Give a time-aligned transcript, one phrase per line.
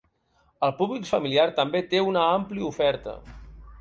[0.67, 3.15] El públic familiar també té una àmplia oferta.